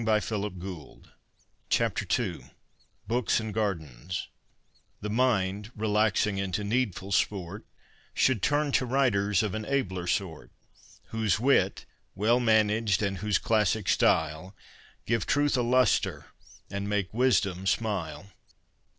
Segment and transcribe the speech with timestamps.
[0.01, 1.05] II BOOKS AND
[1.69, 2.45] GARDENS II
[3.07, 4.29] BOOKS AND GARDENS
[5.01, 7.67] The mind relaxing into needful sport,
[8.15, 10.49] Should turn to writers of an abler sort,
[11.09, 11.85] Whose wit
[12.15, 14.55] well managed, and whose classic style
[15.05, 16.25] Give truth a lustre
[16.71, 18.25] and make wisdom smile.